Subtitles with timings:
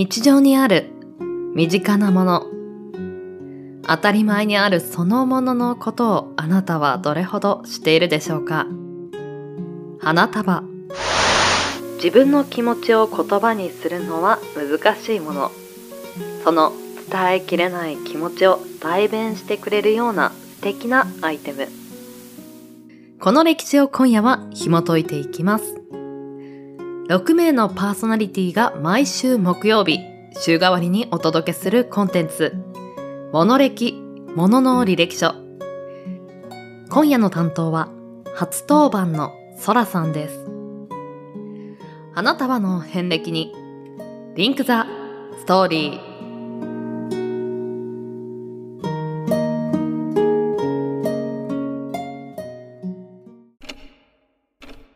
[0.00, 0.92] 日常にある
[1.56, 2.46] 身近なもの、
[3.82, 8.68] 当たり前にあるそのもののことをあなたはどれほど知っているでしょうか？
[9.98, 10.62] 花束。
[11.96, 15.50] 自分の気持ちを言葉にするのは難しいもの。
[16.44, 16.70] その
[17.10, 21.66] 伝えきれない気持ちを代弁してくれるような素敵なアイテム。
[23.18, 25.82] この歴史を今夜は紐解いていきます。
[27.08, 30.00] 6名のパーソナリティが毎週木曜日、
[30.38, 32.54] 週替わりにお届けするコンテンツ、
[33.32, 33.94] モノ歴、
[34.36, 35.32] モノの履歴書。
[36.90, 37.88] 今夜の担当は、
[38.34, 40.44] 初当番のソラさんです。
[42.14, 43.54] 花束の遍歴に、
[44.34, 44.86] リンクザ
[45.38, 46.08] ストーリー。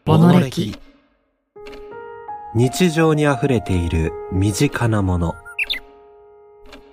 [0.05, 0.77] モノ歴
[2.55, 5.34] 日常に溢れている身近なもの。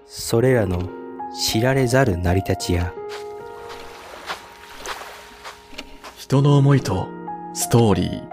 [0.07, 0.89] それらの
[1.37, 2.93] 知られざる成り立ちや、
[6.17, 7.09] 人の思いと
[7.53, 8.23] ストーリー。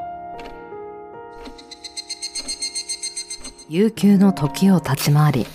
[3.69, 5.47] 悠久の時を立ち回り、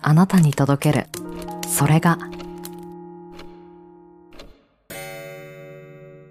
[0.00, 1.06] あなたに届ける。
[1.68, 2.18] それが、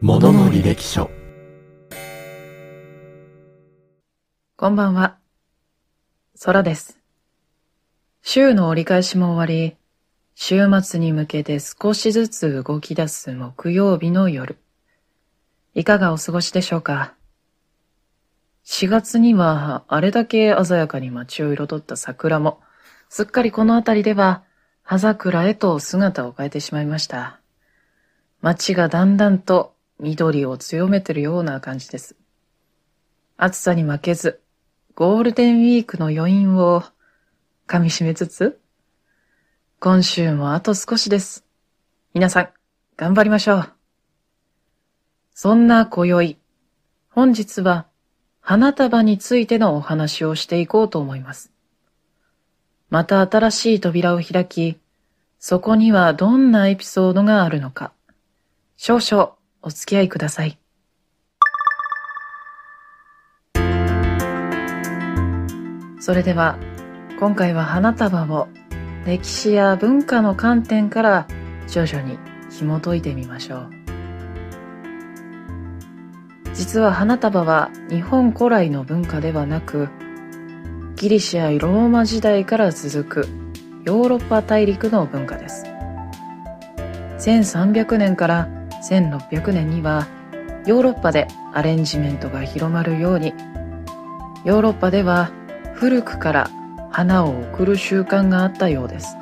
[0.02, 1.19] ものの履歴書。
[4.60, 5.16] こんばんは。
[6.44, 7.00] 空です。
[8.22, 9.78] 週の折り返しも終わり、
[10.36, 14.58] 週末に向けて少しずつ動き出す木曜日の夜。
[15.76, 17.14] いかがお過ごしでしょうか
[18.66, 22.60] ?4 月にはあれだけ鮮やかに街を彩った桜も、
[23.08, 24.44] すっかりこの辺りでは
[24.84, 27.40] 葉桜へと姿を変えてしまいました。
[28.42, 32.18] 街がだんだんと緑を強めてるような感じです。
[33.38, 34.42] 暑さに負けず、
[35.00, 36.84] ゴールデンウィークの余韻を
[37.68, 38.60] 噛み締めつつ、
[39.80, 41.46] 今週もあと少しです。
[42.14, 42.50] 皆さん、
[42.98, 43.74] 頑張りましょう。
[45.34, 46.38] そんな今宵、
[47.08, 47.88] 本日は
[48.42, 51.54] 花束についてのお話をしていこうと思います。
[52.90, 54.80] また新しい扉を開き、
[55.40, 57.94] そこにはどんなエピソードがあるのか、
[58.76, 60.59] 少々お付き合いください。
[66.10, 66.58] それでは
[67.20, 68.48] 今回は花束を
[69.06, 71.28] 歴史や文化の観点から
[71.68, 72.18] 徐々に
[72.50, 73.70] 紐解いてみましょう。
[76.56, 79.90] 実は花束は日本古来の文化ではなく
[80.96, 83.28] ギリシャやローマ時代から続く
[83.86, 85.64] ヨーロッパ大陸の文化です。
[87.20, 88.48] 1300年から
[88.90, 90.08] 1600年には
[90.66, 93.32] ヨーロッパでアレンジメントが広まるように
[94.44, 95.38] ヨーロッパでは
[95.80, 96.50] 古くから
[96.92, 99.16] 花を贈る習慣があったようです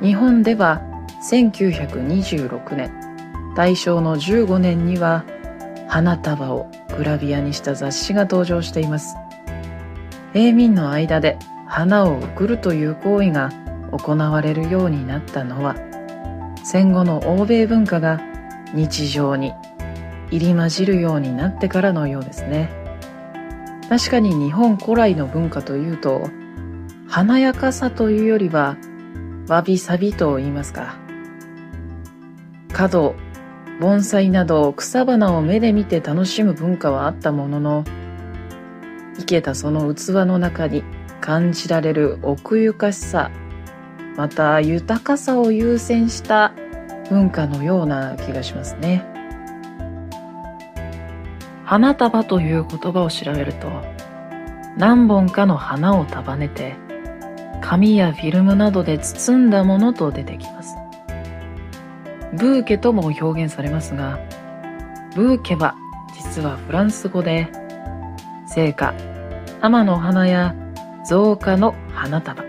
[0.00, 0.80] 日本では
[1.28, 2.92] 1926年
[3.56, 5.24] 大正の15年には
[5.88, 9.16] 花束をグラビアにした雑誌が登場しています
[10.32, 13.50] 平民の間で花を贈るという行為が
[13.90, 15.74] 行われるようになったのは
[16.62, 18.20] 戦後の欧米文化が
[18.72, 19.54] 日常に
[20.30, 22.85] 入り混じるようになってからのようですね。
[23.88, 26.28] 確かに日本古来の文化というと、
[27.08, 28.76] 華やかさというよりは、
[29.48, 30.96] わびさびと言いますか。
[32.72, 33.14] 角、
[33.80, 37.84] 盆栽など草花を目で見て楽しむ文化はあったものの、
[39.18, 40.82] 生けたその器の中に
[41.20, 43.30] 感じられる奥ゆかしさ、
[44.16, 46.52] また豊かさを優先した
[47.08, 49.15] 文化のような気がしますね。
[51.66, 53.68] 花束という言葉を調べると
[54.76, 56.76] 何本かの花を束ねて
[57.60, 60.76] 紙やフィルムなどで包んだものと出てきます。
[62.32, 64.20] ブーケとも表現されますが
[65.16, 65.74] ブーケは
[66.14, 67.48] 実はフランス語で
[68.46, 68.94] 聖火
[69.60, 70.54] 天の花や
[71.04, 72.44] 造花の花束。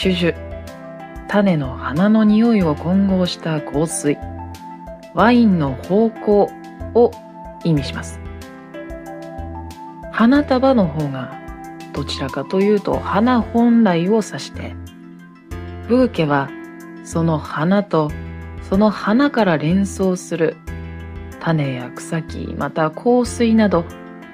[0.00, 0.50] 種々
[1.28, 4.18] 種の花の匂いを混合した香水。
[5.14, 6.50] ワインの方向
[6.94, 7.12] を
[7.64, 8.20] 意味します。
[10.12, 11.38] 花束の方が
[11.92, 14.74] どちらかというと花本来を指して、
[15.88, 16.48] ブーケは
[17.04, 18.10] その花と
[18.68, 20.56] その花から連想する
[21.40, 23.84] 種や草木また香水など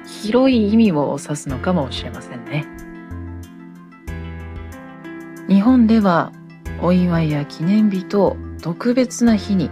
[0.07, 2.67] 広い意味を指すのかもしれませんね。
[5.49, 6.33] 日本では
[6.83, 9.71] お祝いや記念日と特別な日に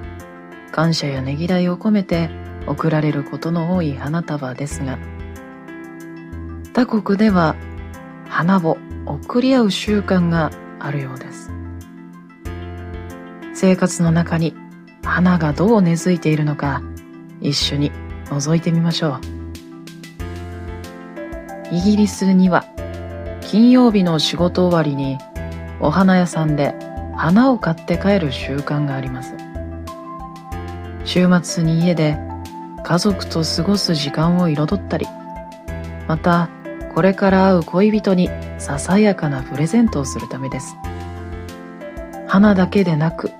[0.70, 2.30] 感謝やねぎらいを込めて
[2.66, 4.98] 贈られることの多い花束ですが
[6.72, 7.56] 他国では
[8.28, 10.50] 花を贈り合う習慣が
[10.80, 11.52] あるようです。
[13.54, 14.54] 生活の中に
[15.04, 16.82] 花がどう根付いているのか
[17.40, 17.92] 一緒に
[18.24, 19.20] 覗いてみましょ
[21.70, 21.74] う。
[21.74, 22.64] イギリスには
[23.40, 25.18] 金曜日の仕事終わりに
[25.80, 26.74] お花屋さんで
[27.16, 29.34] 花を買って帰る習慣があります。
[31.04, 32.18] 週末に家で
[32.84, 35.06] 家族と過ごす時間を彩ったり、
[36.06, 36.50] また
[36.94, 38.28] これから会う恋人に
[38.58, 40.76] ささやかなプレゼントをするためです。
[42.28, 43.32] 花だけでなく、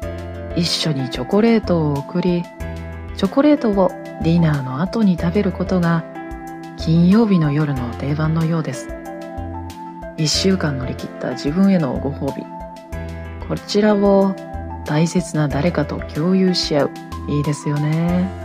[0.56, 2.43] 一緒にチョコレートを送り、
[3.17, 3.91] チョコレートを
[4.23, 6.05] ディナーの後に食べることが
[6.79, 8.88] 金曜日の夜の定番のようです。
[10.17, 12.44] 一週間乗り切った自分へのご褒美。
[13.46, 14.35] こちらを
[14.87, 16.91] 大切な誰かと共有し合う。
[17.29, 18.44] いいですよね。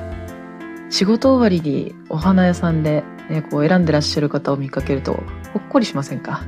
[0.90, 5.14] 仕事終わりにお花屋さんで、ね、こう選んでらっしゃる方を見かけると
[5.54, 6.42] ほっこりしませんか？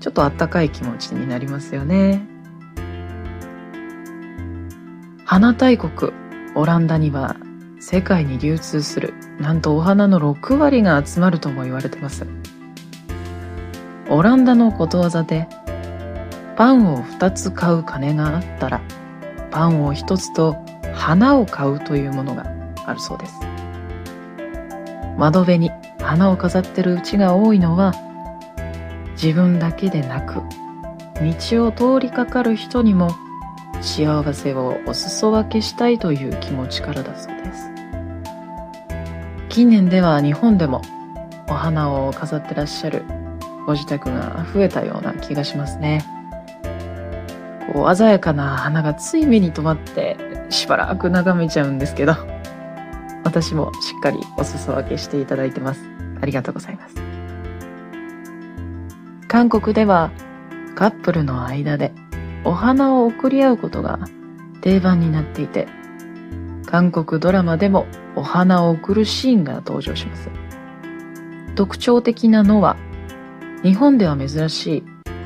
[0.00, 2.26] ちょっとあったかい気持ちになりますよね。
[5.24, 6.12] 花大国
[6.56, 7.36] オランダには
[7.78, 12.26] 世界に流通するなんとお花の6割が集まるとも言われてます。
[14.08, 15.46] オランダのことわざで
[16.56, 18.80] パンを2つ買う金があったら
[19.52, 20.56] パンを1つと
[20.92, 22.50] 花を買うというものが
[22.86, 23.34] あるそうです。
[25.20, 25.70] 窓辺に
[26.00, 27.92] 花を飾ってるうちが多いのは
[29.22, 30.40] 自分だけでなく
[31.46, 33.10] 道を通りかかる人にも
[33.82, 37.70] 幸せをお裾分けしたいという気持ちからだそうです。
[39.50, 40.80] 近年では日本でも
[41.50, 43.04] お花を飾ってらっしゃる
[43.66, 46.02] ご自宅が増えたような気がしますね。
[47.74, 50.16] こう鮮やかな花がつい目に留まって
[50.48, 52.39] しばらく眺めちゃうんですけど。
[53.24, 55.80] 私もしっかりお裾分けしていただいてます
[56.20, 56.94] ありがとうございます
[59.28, 60.10] 韓国では
[60.74, 61.92] カップルの間で
[62.44, 63.98] お花を贈り合うことが
[64.60, 65.66] 定番になっていて、
[66.66, 67.86] 韓国ドラマでも
[68.16, 70.30] お花を贈るシーンが登場します。
[71.54, 72.76] 特徴的なのは、
[73.62, 74.84] 日本では珍しい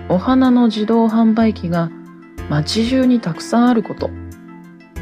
[0.08, 1.90] お花の自動販売機が
[2.48, 4.10] 街中にたくさんあること。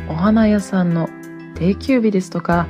[0.08, 1.08] お花屋さんの
[1.54, 2.66] 定休日ですとか、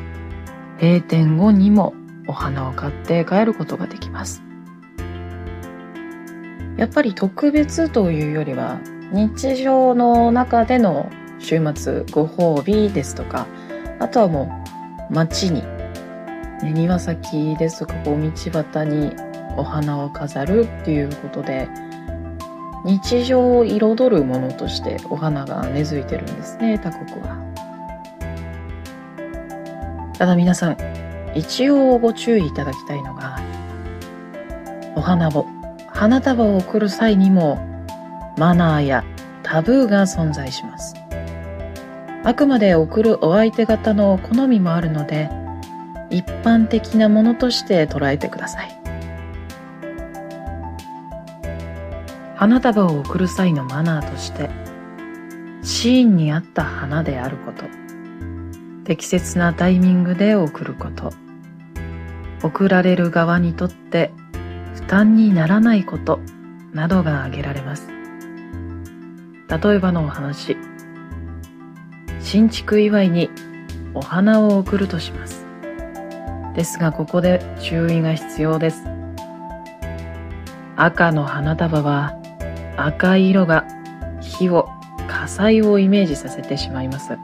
[0.83, 1.95] 閉店後にも
[2.27, 4.43] お花を買って帰ることができます。
[6.77, 8.81] やっぱり特別というよりは
[9.13, 11.09] 日常の中での
[11.39, 13.47] 週末ご褒美ですとか
[14.01, 14.51] あとはも
[15.09, 15.63] う街に、
[16.63, 19.13] ね、庭先ですとかこう道端に
[19.57, 21.69] お花を飾るっていうことで
[22.85, 27.52] 日常を彩るものとしてお花が根付いてるんですね他国は
[30.23, 30.77] ただ皆さん
[31.35, 33.41] 一応ご注意いただきたいのが
[34.95, 35.49] お花を
[35.89, 37.57] 花束を贈る際にも
[38.39, 39.05] マナーや
[39.43, 40.95] タブーが存在します。
[42.23, 45.29] あくまで送るお相手方の好みもあるので、
[46.09, 48.81] 一般的なものとして捉えてください。
[52.37, 54.51] 花束を贈る際のマナーとして、
[55.65, 57.82] シーンに合った花であること、
[58.85, 61.13] 適切なタイミングで贈ること、
[62.43, 64.13] 贈られる側にとって
[64.75, 66.21] 負担にならないこと
[66.73, 67.89] などが挙げられます。
[69.49, 70.57] 例えばのお話。
[72.21, 73.31] 新築祝いに
[73.95, 75.45] お花を贈るとします。
[76.55, 78.83] ですがここで注意が必要です。
[80.77, 82.15] 赤の花束は
[82.77, 83.67] 赤い色が
[84.21, 84.69] 火を
[85.07, 87.19] 火災をイメージさせてしまいます。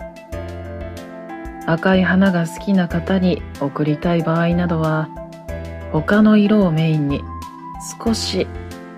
[1.69, 5.11] 赤い花が好きな方に贈りたい場合などは
[5.93, 7.21] 他の色をメインに
[8.03, 8.47] 少し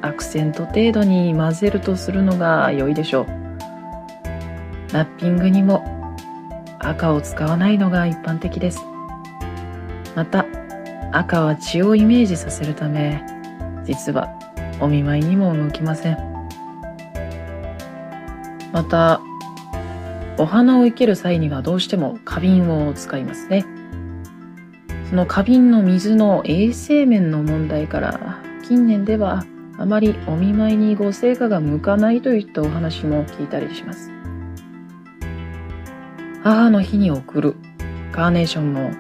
[0.03, 3.27] アクセント程度に混ぜるとするのが良いでしょう。
[4.95, 5.85] ラッピングにも
[6.79, 8.85] 赤を使わないのが一般的です。
[10.15, 10.47] また、
[11.11, 13.21] 赤は血をイメージさせるため、
[13.85, 14.29] 実は
[14.81, 16.17] お見舞いにも向きません。
[18.73, 19.21] また、
[20.40, 23.66] お花を生ける際にはどうしても花瓶を使いますね。
[25.11, 29.44] その花瓶の水の衛生面の問題から近年では
[29.76, 34.11] あまりお見舞いにご成果が向かないといったお話も聞いたりします。
[36.42, 37.56] 母の日に贈る
[38.11, 38.92] カーネーションも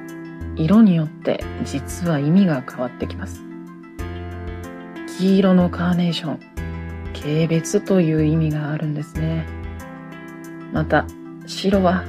[0.56, 3.42] 色によって実は意味が変わってきます。
[5.18, 6.40] 黄色のカーネーション、
[7.14, 9.46] 軽蔑という意味があるんですね。
[10.72, 11.06] また、
[11.50, 12.04] 白は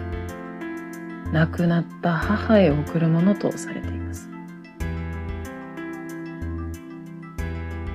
[1.33, 4.29] 亡くなった母へ贈るものとされています。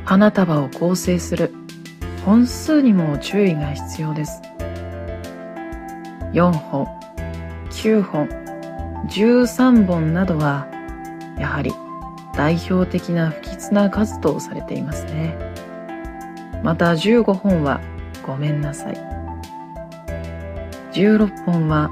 [0.04, 1.54] 花束を構成する
[2.24, 4.42] 本数にも注意が必要です。
[6.32, 6.86] 4本、
[7.70, 8.28] 9本、
[9.08, 10.66] 13本などは、
[11.38, 11.72] やはり
[12.34, 15.36] 代表的な不吉な数とされていますね。
[16.62, 17.80] また15本は
[18.26, 19.15] ごめんなさい。
[20.96, 21.90] 16本は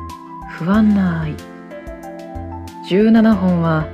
[0.48, 1.36] 不安な愛。
[2.88, 3.86] 17本は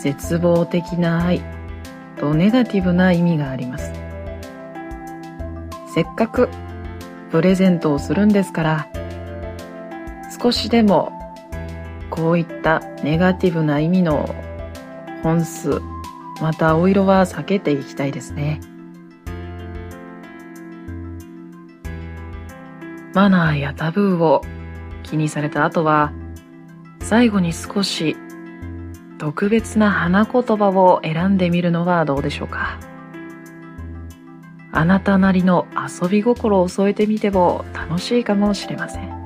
[0.00, 1.40] 絶望的な愛
[2.18, 3.92] とネガティブな意味があります。
[5.94, 6.48] せっかく
[7.30, 8.88] プレゼントをするんですから、
[10.42, 11.12] 少しでも
[12.10, 14.34] こういったネガティブな意味の
[15.22, 15.80] 本数、
[16.40, 18.60] またお色は避けていきたいですね。
[23.14, 24.42] マナーやタブーを
[25.04, 26.12] 気にされた後は、
[27.00, 28.16] 最後に少し
[29.18, 32.80] 特別な花言葉を選んでみるのはどうでしょうか。
[34.72, 35.68] あなたなりの
[36.02, 39.24] 遊び心を添えてみても楽しいかもしれません。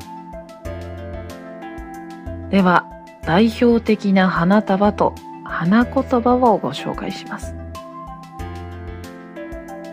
[2.51, 2.85] では、
[3.25, 5.15] 代表的な花束と
[5.45, 7.55] 花言葉をご紹介します。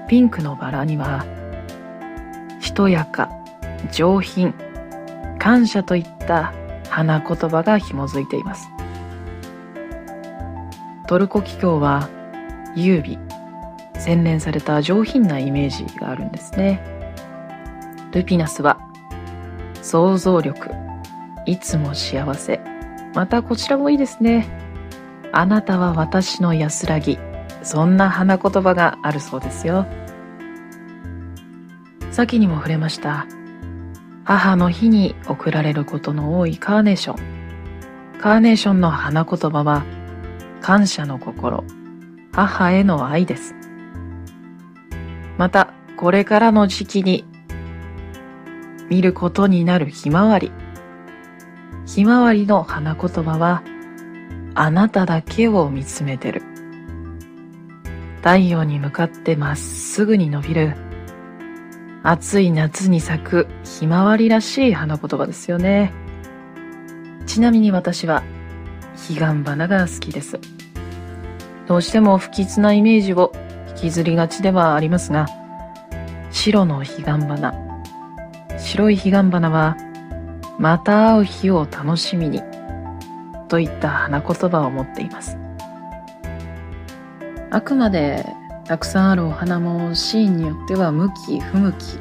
[0.10, 1.26] ピンクのバラには、
[2.60, 3.30] しとやか、
[3.92, 4.54] 上品、
[5.40, 6.54] 感謝といった
[6.90, 8.70] 花言葉が紐づいています。
[11.08, 12.10] トルコキキョウは
[12.76, 13.20] 優美、
[13.98, 16.82] 洗練された上品なイメージがあるんですね。
[18.12, 18.80] ルピナスは
[19.82, 20.72] 想像力、
[21.46, 22.60] いつも幸せ。
[23.14, 24.48] またこちらもいいですね。
[25.32, 27.20] あなたは私の安らぎ。
[27.62, 29.86] そんな花言葉があるそうですよ。
[32.12, 33.26] 先にも触れました。
[34.26, 38.20] 母の日に贈られることの多いカーネーション。
[38.20, 39.86] カーネーションの花言葉は
[40.62, 41.64] 感謝の心、
[42.32, 43.54] 母への愛です。
[45.38, 47.24] また、これからの時期に
[48.90, 50.52] 見ることになるひまわり。
[51.86, 53.62] ひまわりの花言葉は、
[54.56, 56.42] あなただけを見つめてる。
[58.24, 60.76] 太陽に向かってまっすぐに伸びる、
[62.08, 65.92] 暑い夏に咲くひまわりらしい花言葉ですよね。
[67.26, 68.22] ちなみに私は、
[68.96, 70.40] 彼岸花が好きです。
[71.68, 73.32] どうしても不吉なイメージを
[73.70, 75.26] 引きずりがちではありますが、
[76.30, 77.56] 白の彼岸花、
[78.60, 79.76] 白い彼岸花は、
[80.60, 82.44] また会う日を楽しみに、
[83.48, 85.40] といった花言葉を持っています。
[87.50, 88.24] あくまで
[88.66, 92.00] たくさんあるお花もシーンによっては向き不向き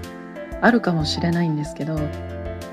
[0.62, 1.98] あるかもしれないんですけど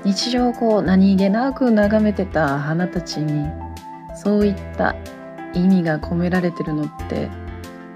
[0.04, 3.50] 日常こう何気なく眺めてた花たちに
[4.16, 4.96] そういった
[5.54, 7.28] 意味が込められてるのって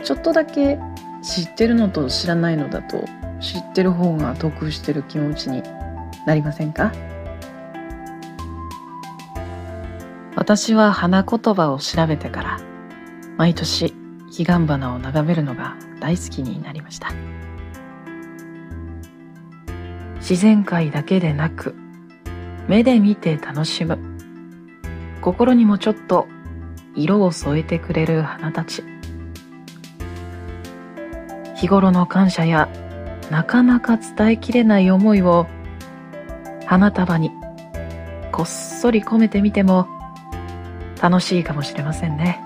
[0.05, 0.79] ちょっとだけ
[1.23, 3.03] 知ってるのと知らないのだと
[3.41, 5.63] 知ってる方が得してる気持ちに
[6.27, 6.93] なりませんか？
[10.37, 12.61] 私は花言葉を調べてから
[13.39, 13.95] 毎年
[14.37, 17.09] 彼岸花を眺めるのが大好きになりました。
[20.17, 21.75] 自然界だけでなく
[22.69, 23.99] 目で見て楽しむ。
[25.23, 26.27] 心にもちょっと
[26.95, 28.85] 色を添えてくれる花たち。
[31.55, 32.69] 日頃の感謝や
[33.31, 35.47] なかなか伝えきれない思いを
[36.67, 37.31] 花束に
[38.33, 39.89] こっそり込めてみても
[41.01, 42.46] 楽しいかもしれませんね。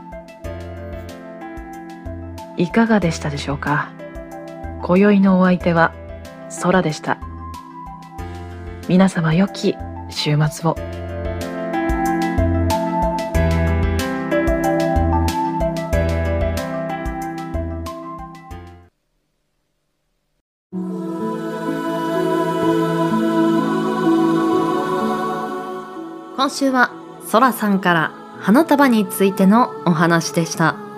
[2.60, 3.90] いかがでしたでしょうか？
[4.82, 5.94] 今宵のお相手は
[6.62, 7.16] 空でした。
[8.86, 9.74] 皆様良き
[10.10, 10.76] 週末を。
[26.36, 26.90] 今週は
[27.26, 30.89] ソラさんから花束についてのお話でした。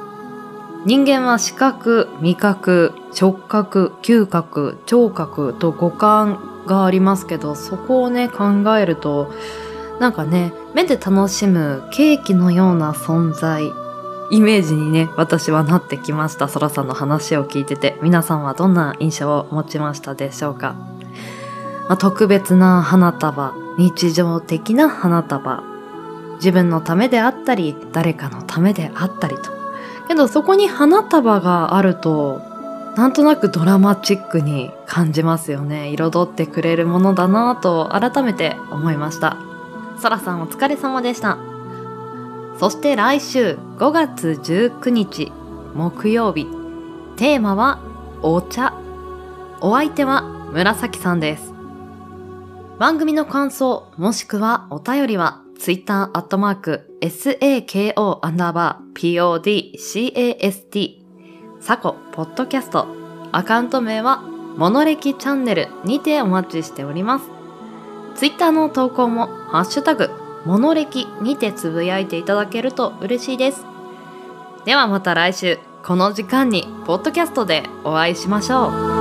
[0.85, 9.31] 人間は視覚、味覚、触覚、嗅覚、聴覚と五感がありますけど、そこをね、考えると、
[10.01, 13.71] なんかね、目で楽しむケーキのような存在、
[14.33, 16.49] イメージにね、私はなってきました。
[16.49, 20.75] ソラさんの話を聞いてて、皆さんはどんな印象を持ちましたでしょうか？
[21.89, 25.63] まあ、特別な花束、日常的な花束、
[26.37, 29.62] 自分のためであったり、誰かのためであったりと。
[30.09, 32.41] けどそこに花束があると、
[32.97, 35.91] なんとなくドラマチックに感じますよね。
[35.93, 39.39] 彩ってくれるものだなぁと改めて思いました。
[39.99, 41.39] そらさんお疲れ様でした。
[42.59, 45.33] そして来週5月19日
[45.75, 46.47] 木曜日、
[47.17, 47.81] テーマは
[48.23, 48.75] お茶。
[49.61, 51.55] お相手は紫さんです。
[52.79, 59.37] 番組の感想、もしくはお便りは、ツイッターアットマーク、sako アンダーバー
[59.71, 60.97] podcast、
[61.61, 62.89] サコポッドキャスト、
[63.31, 64.23] アカウント名は、
[64.57, 67.31] モノレキチャンネルにてお待ちしております。
[68.17, 70.11] ツイッターの投稿も、ハッシュタグ、
[70.45, 73.65] モノレキにてつぶやいていただけると嬉しいです。
[74.65, 78.92] ではまた来週、この時間に、ポッドキャストでお会いしましょう。